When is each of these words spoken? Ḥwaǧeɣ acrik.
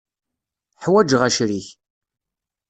Ḥwaǧeɣ 0.83 1.21
acrik. 1.27 1.67